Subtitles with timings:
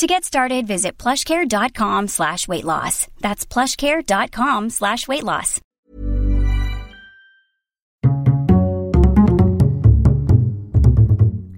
[0.00, 3.06] To get started, visit plushcare.com slash weight loss.
[3.20, 5.60] That's plushcare.com slash weight loss.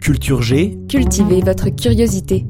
[0.01, 2.45] Culture G, Cultivez votre curiosité.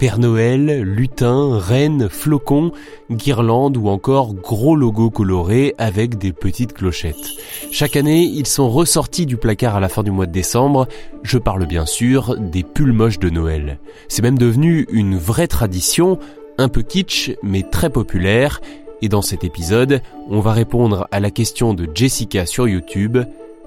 [0.00, 2.72] Père Noël, lutin, reine, flocon,
[3.10, 7.36] guirlande ou encore gros logo coloré avec des petites clochettes.
[7.70, 10.88] Chaque année, ils sont ressortis du placard à la fin du mois de décembre.
[11.22, 13.78] Je parle bien sûr des pulls moches de Noël.
[14.08, 16.18] C'est même devenu une vraie tradition,
[16.56, 18.62] un peu kitsch mais très populaire.
[19.02, 23.18] Et dans cet épisode, on va répondre à la question de Jessica sur YouTube.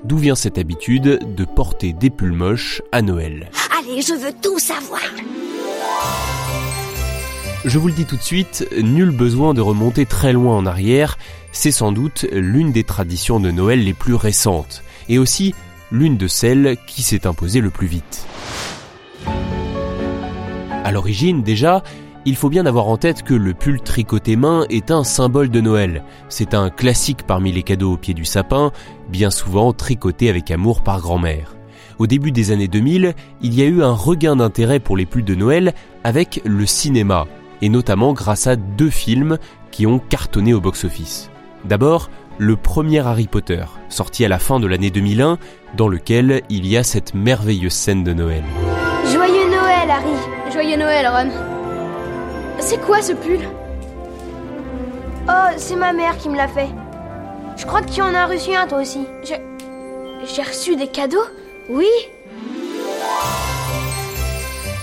[0.03, 3.51] D'où vient cette habitude de porter des pulls moches à Noël?
[3.77, 4.99] Allez, je veux tout savoir.
[7.65, 11.17] Je vous le dis tout de suite, nul besoin de remonter très loin en arrière,
[11.53, 15.55] c'est sans doute l'une des traditions de Noël les plus récentes, et aussi
[15.89, 18.25] l'une de celles qui s'est imposée le plus vite.
[20.83, 21.83] À l'origine déjà,
[22.25, 25.61] il faut bien avoir en tête que le pull tricoté main est un symbole de
[25.61, 26.03] Noël.
[26.29, 28.71] C'est un classique parmi les cadeaux au pied du sapin,
[29.09, 31.55] bien souvent tricoté avec amour par grand-mère.
[31.99, 35.23] Au début des années 2000, il y a eu un regain d'intérêt pour les pulls
[35.23, 37.27] de Noël avec le cinéma,
[37.61, 39.37] et notamment grâce à deux films
[39.71, 41.29] qui ont cartonné au box-office.
[41.65, 45.37] D'abord, le premier Harry Potter, sorti à la fin de l'année 2001,
[45.77, 48.43] dans lequel il y a cette merveilleuse scène de Noël.
[49.11, 51.29] Joyeux Noël, Harry Joyeux Noël, Ron
[52.59, 53.39] C'est quoi ce pull?
[55.29, 56.69] Oh, c'est ma mère qui me l'a fait.
[57.55, 59.05] Je crois que tu en as reçu un toi aussi.
[59.23, 61.25] J'ai reçu des cadeaux?
[61.69, 61.87] Oui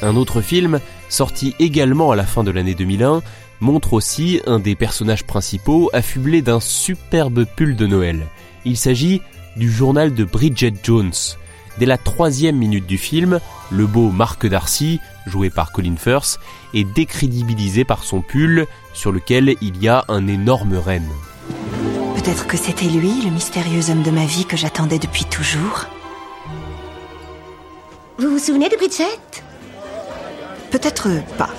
[0.02, 3.22] Un autre film, sorti également à la fin de l'année 2001,
[3.60, 8.26] montre aussi un des personnages principaux affublé d'un superbe pull de Noël.
[8.64, 9.20] Il s'agit
[9.56, 11.12] du journal de Bridget Jones.
[11.78, 13.40] Dès la troisième minute du film,
[13.70, 16.40] le beau Mark Darcy, joué par Colin Firth,
[16.72, 21.08] est décrédibilisé par son pull sur lequel il y a un énorme renne.
[22.16, 25.86] Peut-être que c'était lui, le mystérieux homme de ma vie que j'attendais depuis toujours.
[28.40, 29.42] Vous vous souvenez de Bridget?
[30.70, 31.50] Peut-être pas.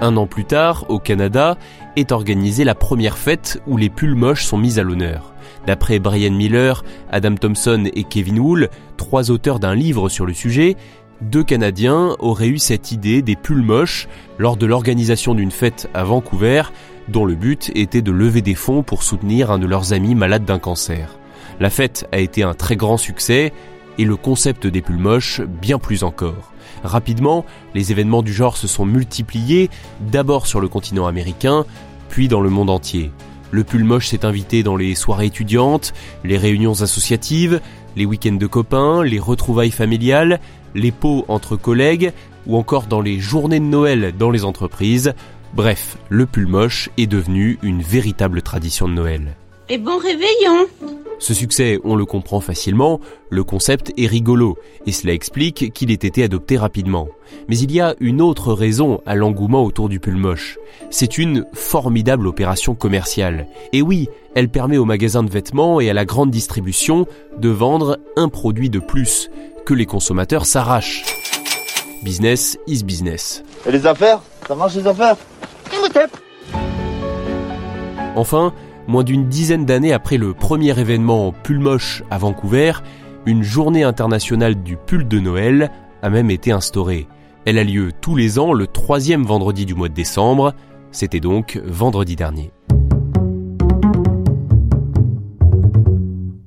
[0.00, 1.56] Un an plus tard, au Canada,
[1.94, 5.32] est organisée la première fête où les pulls moches sont mis à l'honneur.
[5.64, 10.74] D'après Brian Miller, Adam Thompson et Kevin Wool, trois auteurs d'un livre sur le sujet,
[11.20, 14.08] deux Canadiens auraient eu cette idée des pulls moches
[14.38, 16.64] lors de l'organisation d'une fête à Vancouver,
[17.06, 20.44] dont le but était de lever des fonds pour soutenir un de leurs amis malade
[20.44, 21.16] d'un cancer.
[21.60, 23.52] La fête a été un très grand succès
[24.00, 26.54] et le concept des pulls moches bien plus encore.
[26.82, 27.44] Rapidement,
[27.74, 29.68] les événements du genre se sont multipliés,
[30.00, 31.66] d'abord sur le continent américain,
[32.08, 33.12] puis dans le monde entier.
[33.50, 35.92] Le pull moche s'est invité dans les soirées étudiantes,
[36.24, 37.60] les réunions associatives,
[37.94, 40.40] les week-ends de copains, les retrouvailles familiales,
[40.74, 42.12] les pots entre collègues,
[42.46, 45.12] ou encore dans les journées de Noël dans les entreprises.
[45.52, 49.36] Bref, le pull moche est devenu une véritable tradition de Noël.
[49.72, 50.66] Et bon réveillon
[51.20, 52.98] Ce succès, on le comprend facilement,
[53.28, 57.06] le concept est rigolo, et cela explique qu'il ait été adopté rapidement.
[57.48, 60.58] Mais il y a une autre raison à l'engouement autour du pull moche.
[60.90, 63.46] C'est une formidable opération commerciale.
[63.72, 67.06] Et oui, elle permet aux magasins de vêtements et à la grande distribution
[67.38, 69.30] de vendre un produit de plus,
[69.64, 71.04] que les consommateurs s'arrachent.
[72.02, 73.44] Business is business.
[73.64, 74.20] Et les affaires?
[74.48, 75.16] Ça marche les affaires?
[78.16, 78.52] Enfin,
[78.90, 82.72] moins d'une dizaine d'années après le premier événement pull moche à Vancouver,
[83.24, 85.70] une journée internationale du pull de Noël
[86.02, 87.06] a même été instaurée.
[87.44, 90.54] Elle a lieu tous les ans le troisième vendredi du mois de décembre,
[90.90, 92.50] c'était donc vendredi dernier.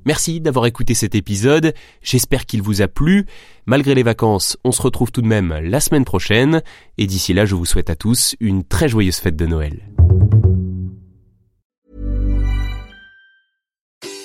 [0.06, 3.26] Merci d'avoir écouté cet épisode, j'espère qu'il vous a plu.
[3.66, 6.62] Malgré les vacances, on se retrouve tout de même la semaine prochaine,
[6.98, 9.93] et d'ici là je vous souhaite à tous une très joyeuse fête de Noël.